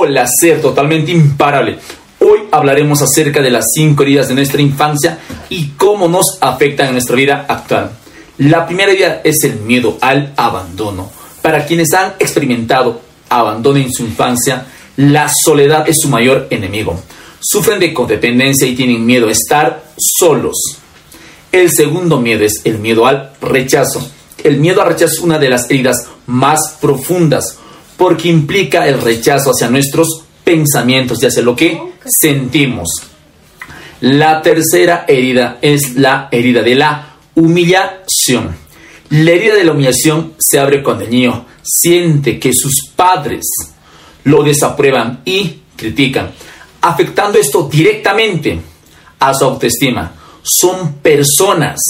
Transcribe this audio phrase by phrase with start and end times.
[0.00, 1.76] Hola, ser totalmente imparable.
[2.20, 6.92] Hoy hablaremos acerca de las cinco heridas de nuestra infancia y cómo nos afectan en
[6.92, 7.90] nuestra vida actual.
[8.38, 11.10] La primera herida es el miedo al abandono.
[11.42, 14.66] Para quienes han experimentado abandono en su infancia,
[14.98, 17.02] la soledad es su mayor enemigo.
[17.40, 20.78] Sufren de codependencia y tienen miedo a estar solos.
[21.50, 24.08] El segundo miedo es el miedo al rechazo.
[24.44, 27.58] El miedo al rechazo es una de las heridas más profundas
[27.98, 32.88] porque implica el rechazo hacia nuestros pensamientos y hacia lo que sentimos.
[34.00, 38.56] La tercera herida es la herida de la humillación.
[39.10, 43.44] La herida de la humillación se abre cuando el niño siente que sus padres
[44.24, 46.30] lo desaprueban y critican,
[46.80, 48.60] afectando esto directamente
[49.18, 50.12] a su autoestima.
[50.42, 51.80] Son personas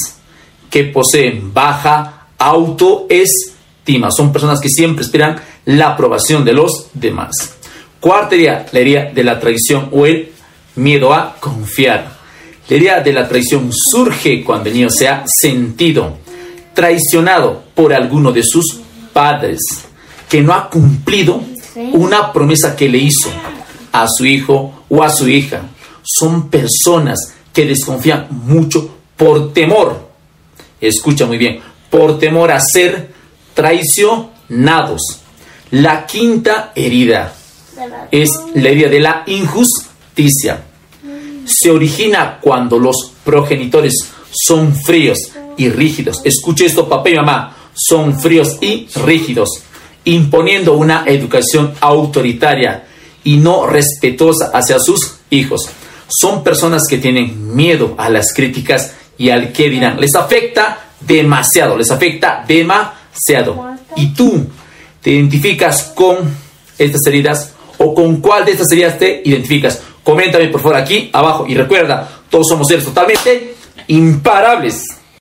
[0.70, 3.57] que poseen baja autoestima,
[4.10, 7.30] son personas que siempre esperan la aprobación de los demás.
[8.00, 10.30] Cuarta herida, la herida de la traición o el
[10.76, 12.16] miedo a confiar.
[12.68, 16.18] La herida de la traición surge cuando el niño se ha sentido
[16.74, 18.80] traicionado por alguno de sus
[19.12, 19.58] padres,
[20.28, 21.42] que no ha cumplido
[21.92, 23.30] una promesa que le hizo
[23.90, 25.62] a su hijo o a su hija.
[26.02, 27.18] Son personas
[27.52, 30.08] que desconfían mucho por temor,
[30.80, 31.58] escucha muy bien,
[31.90, 33.17] por temor a ser
[33.58, 35.02] traicionados.
[35.72, 37.34] La quinta herida
[38.08, 40.62] es la herida de la injusticia.
[41.44, 43.94] Se origina cuando los progenitores
[44.30, 45.18] son fríos
[45.56, 46.20] y rígidos.
[46.24, 47.56] Escuche esto, papá y mamá.
[47.74, 49.48] Son fríos y rígidos,
[50.04, 52.86] imponiendo una educación autoritaria
[53.24, 55.68] y no respetuosa hacia sus hijos.
[56.06, 60.00] Son personas que tienen miedo a las críticas y al que dirán.
[60.00, 62.97] Les afecta demasiado, les afecta demasiado.
[63.96, 64.46] Y tú,
[65.02, 66.16] te identificas con
[66.78, 69.80] estas heridas o con cuál de estas heridas te identificas.
[70.02, 73.54] Coméntame por favor aquí abajo y recuerda, todos somos seres totalmente
[73.88, 74.84] imparables.